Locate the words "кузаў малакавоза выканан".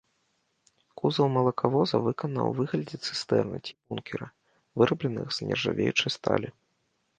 1.01-2.41